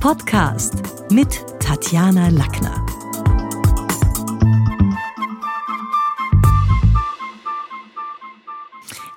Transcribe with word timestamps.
Podcast 0.00 0.74
mit 1.10 1.44
Tatjana 1.58 2.28
Lackner. 2.28 2.86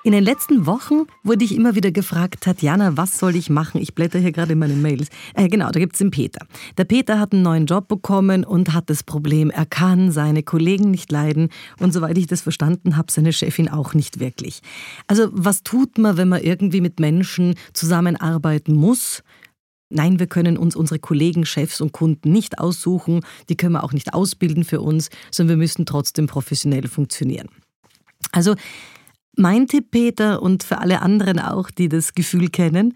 In 0.02 0.10
den 0.10 0.24
letzten 0.24 0.66
Wochen 0.66 1.06
wurde 1.22 1.44
ich 1.44 1.54
immer 1.54 1.76
wieder 1.76 1.92
gefragt, 1.92 2.40
Tatjana, 2.40 2.96
was 2.96 3.20
soll 3.20 3.36
ich 3.36 3.48
machen? 3.48 3.80
Ich 3.80 3.94
blätter 3.94 4.18
hier 4.18 4.32
gerade 4.32 4.54
in 4.54 4.58
meine 4.58 4.74
Mails. 4.74 5.08
Äh, 5.34 5.46
genau, 5.46 5.70
da 5.70 5.78
gibt 5.78 5.94
es 5.94 5.98
den 5.98 6.10
Peter. 6.10 6.44
Der 6.76 6.84
Peter 6.84 7.20
hat 7.20 7.32
einen 7.32 7.42
neuen 7.42 7.66
Job 7.66 7.86
bekommen 7.86 8.44
und 8.44 8.72
hat 8.74 8.90
das 8.90 9.04
Problem, 9.04 9.50
er 9.50 9.66
kann 9.66 10.10
seine 10.10 10.42
Kollegen 10.42 10.90
nicht 10.90 11.12
leiden 11.12 11.50
und 11.78 11.92
soweit 11.92 12.18
ich 12.18 12.26
das 12.26 12.40
verstanden 12.40 12.96
habe, 12.96 13.12
seine 13.12 13.32
Chefin 13.32 13.68
auch 13.68 13.94
nicht 13.94 14.18
wirklich. 14.18 14.62
Also 15.06 15.28
was 15.30 15.62
tut 15.62 15.98
man, 15.98 16.16
wenn 16.16 16.28
man 16.28 16.42
irgendwie 16.42 16.80
mit 16.80 16.98
Menschen 16.98 17.54
zusammenarbeiten 17.72 18.74
muss? 18.74 19.22
Nein, 19.94 20.18
wir 20.18 20.26
können 20.26 20.56
uns 20.56 20.74
unsere 20.74 20.98
Kollegen, 20.98 21.44
Chefs 21.44 21.80
und 21.80 21.92
Kunden 21.92 22.32
nicht 22.32 22.58
aussuchen, 22.58 23.20
die 23.48 23.56
können 23.56 23.72
wir 23.72 23.84
auch 23.84 23.92
nicht 23.92 24.14
ausbilden 24.14 24.64
für 24.64 24.80
uns, 24.80 25.10
sondern 25.30 25.58
wir 25.58 25.62
müssen 25.62 25.86
trotzdem 25.86 26.26
professionell 26.26 26.88
funktionieren. 26.88 27.48
Also 28.32 28.54
mein 29.36 29.66
Tipp, 29.66 29.90
Peter, 29.90 30.42
und 30.42 30.62
für 30.62 30.78
alle 30.78 31.02
anderen 31.02 31.38
auch, 31.38 31.70
die 31.70 31.88
das 31.88 32.14
Gefühl 32.14 32.48
kennen, 32.48 32.94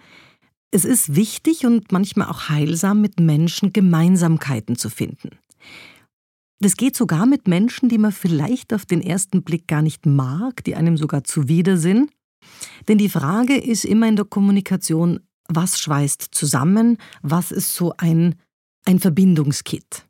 es 0.71 0.85
ist 0.85 1.15
wichtig 1.15 1.65
und 1.65 1.93
manchmal 1.93 2.29
auch 2.29 2.49
heilsam, 2.49 3.01
mit 3.01 3.21
Menschen 3.21 3.73
Gemeinsamkeiten 3.73 4.77
zu 4.77 4.91
finden. 4.91 5.31
Das 6.61 6.77
geht 6.77 6.97
sogar 6.97 7.27
mit 7.27 7.49
Menschen, 7.49 7.89
die 7.89 7.99
man 7.99 8.13
vielleicht 8.13 8.73
auf 8.73 8.87
den 8.87 9.03
ersten 9.03 9.43
Blick 9.43 9.69
gar 9.69 9.83
nicht 9.83 10.07
mag, 10.07 10.65
die 10.65 10.75
einem 10.75 10.97
sogar 10.97 11.25
zuwider 11.25 11.77
sind. 11.77 12.11
Denn 12.89 12.99
die 12.99 13.09
Frage 13.09 13.57
ist 13.57 13.85
immer 13.85 14.09
in 14.09 14.17
der 14.17 14.25
Kommunikation, 14.25 15.21
was 15.49 15.79
schweißt 15.81 16.29
zusammen, 16.31 16.99
was 17.23 17.53
ist 17.53 17.75
so 17.75 17.95
ein, 17.99 18.37
ein 18.85 18.99
Verbindungskit. 18.99 20.07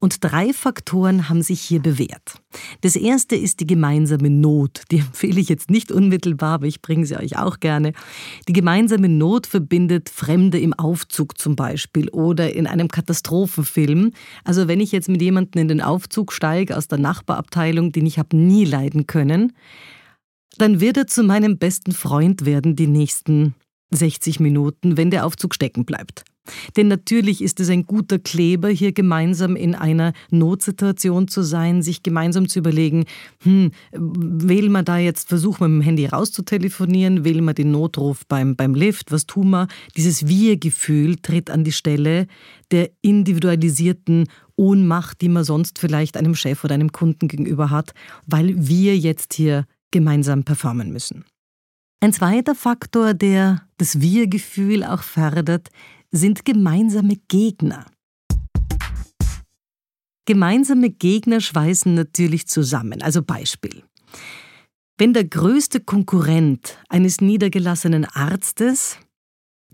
Und 0.00 0.22
drei 0.22 0.52
Faktoren 0.52 1.28
haben 1.28 1.42
sich 1.42 1.60
hier 1.60 1.80
bewährt. 1.80 2.40
Das 2.82 2.94
erste 2.94 3.34
ist 3.34 3.58
die 3.58 3.66
gemeinsame 3.66 4.30
Not. 4.30 4.82
Die 4.92 4.98
empfehle 4.98 5.40
ich 5.40 5.48
jetzt 5.48 5.70
nicht 5.70 5.90
unmittelbar, 5.90 6.54
aber 6.54 6.66
ich 6.66 6.82
bringe 6.82 7.04
sie 7.04 7.16
euch 7.16 7.36
auch 7.36 7.58
gerne. 7.58 7.92
Die 8.46 8.52
gemeinsame 8.52 9.08
Not 9.08 9.48
verbindet 9.48 10.08
Fremde 10.08 10.60
im 10.60 10.72
Aufzug 10.72 11.36
zum 11.36 11.56
Beispiel 11.56 12.08
oder 12.10 12.54
in 12.54 12.68
einem 12.68 12.86
Katastrophenfilm. 12.86 14.12
Also 14.44 14.68
wenn 14.68 14.78
ich 14.78 14.92
jetzt 14.92 15.08
mit 15.08 15.20
jemandem 15.20 15.62
in 15.62 15.68
den 15.68 15.80
Aufzug 15.80 16.32
steige 16.32 16.76
aus 16.76 16.86
der 16.86 16.98
Nachbarabteilung, 16.98 17.90
den 17.90 18.06
ich 18.06 18.20
habe 18.20 18.36
nie 18.36 18.64
leiden 18.64 19.08
können, 19.08 19.52
dann 20.58 20.80
wird 20.80 20.96
er 20.96 21.06
zu 21.06 21.22
meinem 21.22 21.58
besten 21.58 21.92
Freund 21.92 22.44
werden 22.44 22.76
die 22.76 22.86
nächsten 22.86 23.54
60 23.90 24.40
Minuten, 24.40 24.96
wenn 24.96 25.10
der 25.10 25.24
Aufzug 25.24 25.54
stecken 25.54 25.84
bleibt. 25.84 26.24
Denn 26.76 26.88
natürlich 26.88 27.42
ist 27.42 27.60
es 27.60 27.68
ein 27.68 27.84
guter 27.84 28.18
Kleber, 28.18 28.68
hier 28.68 28.92
gemeinsam 28.92 29.56
in 29.56 29.74
einer 29.74 30.12
Notsituation 30.30 31.28
zu 31.28 31.42
sein, 31.42 31.82
sich 31.82 32.02
gemeinsam 32.02 32.48
zu 32.48 32.60
überlegen, 32.60 33.04
hm, 33.42 33.70
wählen 33.92 34.72
wir 34.72 34.82
da 34.82 34.98
jetzt, 34.98 35.28
versuchen 35.28 35.60
wir 35.60 35.68
mit 35.68 35.82
dem 35.82 35.86
Handy 35.86 36.06
rauszutelefonieren, 36.06 37.24
wählen 37.24 37.44
wir 37.44 37.54
den 37.54 37.70
Notruf 37.70 38.24
beim, 38.26 38.56
beim 38.56 38.74
Lift, 38.74 39.12
was 39.12 39.26
tun 39.26 39.50
wir? 39.50 39.68
Dieses 39.96 40.26
Wir-Gefühl 40.26 41.16
tritt 41.16 41.50
an 41.50 41.64
die 41.64 41.72
Stelle 41.72 42.26
der 42.70 42.90
individualisierten 43.02 44.28
Ohnmacht, 44.56 45.20
die 45.20 45.28
man 45.28 45.44
sonst 45.44 45.78
vielleicht 45.78 46.16
einem 46.16 46.34
Chef 46.34 46.64
oder 46.64 46.74
einem 46.74 46.92
Kunden 46.92 47.28
gegenüber 47.28 47.70
hat, 47.70 47.92
weil 48.26 48.54
wir 48.56 48.96
jetzt 48.96 49.34
hier 49.34 49.66
gemeinsam 49.90 50.44
performen 50.44 50.92
müssen. 50.92 51.24
Ein 52.00 52.12
zweiter 52.12 52.54
Faktor, 52.54 53.14
der 53.14 53.66
das 53.76 54.00
Wir-Gefühl 54.00 54.84
auch 54.84 55.02
fördert, 55.02 55.70
sind 56.10 56.44
gemeinsame 56.44 57.16
Gegner. 57.28 57.86
Gemeinsame 60.26 60.90
Gegner 60.90 61.40
schweißen 61.40 61.94
natürlich 61.94 62.46
zusammen. 62.48 63.02
Also 63.02 63.22
Beispiel. 63.22 63.82
Wenn 64.98 65.12
der 65.12 65.24
größte 65.24 65.80
Konkurrent 65.80 66.78
eines 66.88 67.20
niedergelassenen 67.20 68.04
Arztes, 68.04 68.98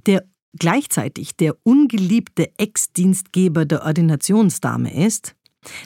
der 0.06 0.24
gleichzeitig 0.58 1.36
der 1.36 1.56
ungeliebte 1.64 2.56
Ex-Dienstgeber 2.58 3.64
der 3.64 3.84
Ordinationsdame 3.84 5.06
ist, 5.06 5.34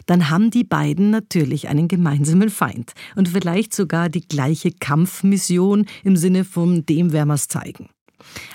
dann 0.07 0.31
haben 0.31 0.51
die 0.51 0.65
beiden 0.65 1.11
natürlich 1.11 1.69
einen 1.69 1.89
gemeinsamen 1.89 2.51
Feind 2.51 2.93
und 3.17 3.29
vielleicht 3.29 3.75
sogar 3.75 4.09
die 4.09 4.27
gleiche 4.27 4.73
Kampfmission 4.73 5.87
im 6.05 6.17
Sinne 6.17 6.45
von 6.45 6.85
dem 6.87 7.13
werden 7.13 7.29
wir 7.29 7.35
es 7.35 7.49
zeigen. 7.49 7.89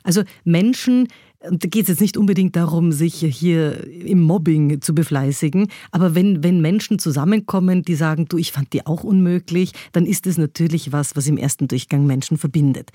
Also 0.03 0.23
Menschen, 0.43 1.07
und 1.49 1.63
da 1.63 1.67
geht 1.67 1.83
es 1.83 1.89
jetzt 1.89 2.01
nicht 2.01 2.17
unbedingt 2.17 2.55
darum, 2.55 2.91
sich 2.91 3.15
hier 3.15 3.85
im 3.87 4.21
Mobbing 4.21 4.81
zu 4.81 4.95
befleißigen, 4.95 5.67
aber 5.91 6.15
wenn, 6.15 6.43
wenn 6.43 6.61
Menschen 6.61 6.99
zusammenkommen, 6.99 7.83
die 7.83 7.95
sagen, 7.95 8.25
du, 8.27 8.37
ich 8.37 8.51
fand 8.51 8.71
die 8.73 8.85
auch 8.85 9.03
unmöglich, 9.03 9.73
dann 9.91 10.05
ist 10.05 10.25
es 10.25 10.37
natürlich 10.37 10.91
was, 10.91 11.15
was 11.15 11.27
im 11.27 11.37
ersten 11.37 11.67
Durchgang 11.67 12.05
Menschen 12.05 12.37
verbindet. 12.37 12.91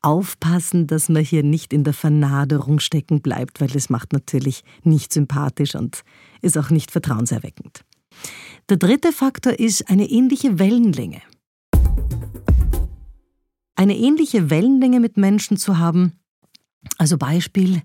Aufpassen, 0.00 0.86
dass 0.86 1.08
man 1.08 1.22
hier 1.22 1.42
nicht 1.42 1.72
in 1.72 1.84
der 1.84 1.94
Vernaderung 1.94 2.80
stecken 2.80 3.20
bleibt, 3.20 3.60
weil 3.60 3.68
das 3.68 3.88
macht 3.88 4.12
natürlich 4.12 4.64
nicht 4.82 5.12
sympathisch 5.12 5.74
und 5.74 6.02
ist 6.40 6.58
auch 6.58 6.70
nicht 6.70 6.90
vertrauenserweckend. 6.90 7.84
Der 8.68 8.76
dritte 8.76 9.12
Faktor 9.12 9.58
ist 9.58 9.88
eine 9.88 10.10
ähnliche 10.10 10.58
Wellenlänge. 10.58 11.22
Eine 13.76 13.96
ähnliche 13.96 14.50
Wellenlänge 14.50 15.00
mit 15.00 15.16
Menschen 15.16 15.56
zu 15.56 15.78
haben, 15.78 16.12
also 16.98 17.16
Beispiel 17.16 17.82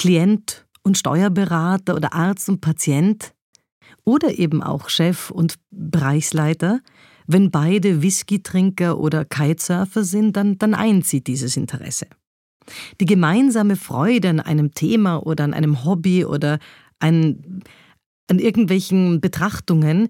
Klient 0.00 0.66
und 0.82 0.96
Steuerberater 0.96 1.94
oder 1.94 2.14
Arzt 2.14 2.48
und 2.48 2.62
Patient 2.62 3.34
oder 4.02 4.38
eben 4.38 4.62
auch 4.62 4.88
Chef 4.88 5.30
und 5.30 5.56
Bereichsleiter, 5.70 6.80
wenn 7.26 7.50
beide 7.50 8.00
Whisky-Trinker 8.00 8.98
oder 8.98 9.26
Kitesurfer 9.26 10.02
sind, 10.02 10.38
dann, 10.38 10.56
dann 10.56 10.72
eint 10.72 11.04
sie 11.04 11.22
dieses 11.22 11.58
Interesse. 11.58 12.06
Die 12.98 13.04
gemeinsame 13.04 13.76
Freude 13.76 14.30
an 14.30 14.40
einem 14.40 14.72
Thema 14.72 15.18
oder 15.18 15.44
an 15.44 15.52
einem 15.52 15.84
Hobby 15.84 16.24
oder 16.24 16.60
an, 16.98 17.62
an 18.30 18.38
irgendwelchen 18.38 19.20
Betrachtungen 19.20 20.08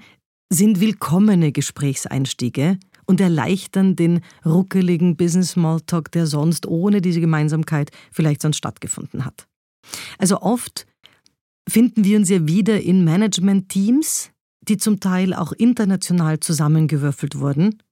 sind 0.53 0.79
willkommene 0.79 1.51
Gesprächseinstiege 1.51 2.79
und 3.07 3.21
erleichtern 3.21 3.97
den 3.97 4.21
ruckeligen 4.47 5.17
Business 5.17 5.51
Smalltalk, 5.51 6.13
der 6.13 6.29
sonst 6.29 6.69
ohne 6.69 7.01
diese 7.01 7.21
Gemeinsamkeit 7.21 7.91
vielleicht 8.13 8.43
sonst 8.43 8.59
stattgefunden 8.59 9.25
hat. 9.25 9.49
Also 10.19 10.41
oft 10.41 10.87
finden 11.69 12.05
wir 12.05 12.19
uns 12.19 12.29
ja 12.29 12.47
wieder 12.47 12.81
in 12.81 13.05
Management-Teams, 13.05 14.31
die 14.69 14.77
zum 14.77 15.01
Teil 15.01 15.35
auch 15.35 15.53
international 15.53 16.41
zusammengewürfelt 16.41 17.39
wurden, 17.39 17.83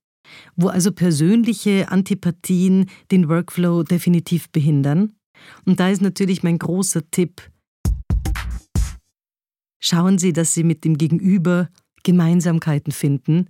wo 0.55 0.67
also 0.67 0.91
persönliche 0.91 1.89
Antipathien 1.89 2.89
den 3.11 3.29
Workflow 3.29 3.83
definitiv 3.83 4.49
behindern. 4.49 5.15
Und 5.65 5.79
da 5.79 5.89
ist 5.89 6.01
natürlich 6.01 6.43
mein 6.43 6.59
großer 6.59 7.09
Tipp, 7.11 7.49
schauen 9.79 10.17
Sie, 10.17 10.33
dass 10.33 10.53
Sie 10.53 10.63
mit 10.63 10.83
dem 10.83 10.97
Gegenüber 10.97 11.69
Gemeinsamkeiten 12.03 12.91
finden, 12.91 13.49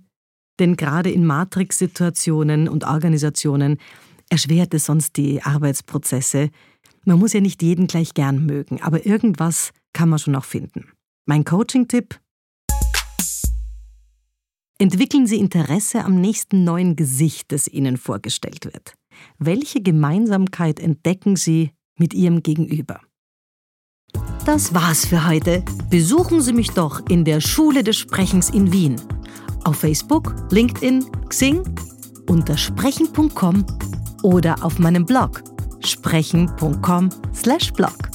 denn 0.58 0.76
gerade 0.76 1.10
in 1.10 1.26
Matrix-Situationen 1.26 2.68
und 2.68 2.84
Organisationen 2.84 3.78
erschwert 4.28 4.74
es 4.74 4.86
sonst 4.86 5.16
die 5.16 5.42
Arbeitsprozesse. 5.42 6.50
Man 7.04 7.18
muss 7.18 7.32
ja 7.32 7.40
nicht 7.40 7.62
jeden 7.62 7.86
gleich 7.86 8.14
gern 8.14 8.44
mögen, 8.44 8.80
aber 8.82 9.06
irgendwas 9.06 9.72
kann 9.92 10.08
man 10.08 10.18
schon 10.18 10.36
auch 10.36 10.44
finden. 10.44 10.92
Mein 11.26 11.44
Coaching-Tipp? 11.44 12.20
Entwickeln 14.78 15.26
Sie 15.26 15.38
Interesse 15.38 16.04
am 16.04 16.20
nächsten 16.20 16.64
neuen 16.64 16.96
Gesicht, 16.96 17.52
das 17.52 17.68
Ihnen 17.68 17.96
vorgestellt 17.96 18.64
wird. 18.64 18.94
Welche 19.38 19.82
Gemeinsamkeit 19.82 20.80
entdecken 20.80 21.36
Sie 21.36 21.72
mit 21.98 22.14
Ihrem 22.14 22.42
Gegenüber? 22.42 23.00
Das 24.46 24.74
war's 24.74 25.04
für 25.04 25.26
heute. 25.26 25.62
Besuchen 25.90 26.40
Sie 26.40 26.52
mich 26.52 26.70
doch 26.70 27.06
in 27.08 27.24
der 27.24 27.40
Schule 27.40 27.84
des 27.84 27.96
Sprechens 27.96 28.50
in 28.50 28.72
Wien. 28.72 28.96
Auf 29.64 29.80
Facebook, 29.80 30.34
LinkedIn, 30.50 31.04
Xing, 31.28 31.62
unter 32.26 32.56
sprechen.com 32.56 33.66
oder 34.22 34.64
auf 34.64 34.78
meinem 34.78 35.04
Blog 35.04 35.42
sprechen.com/blog. 35.86 38.09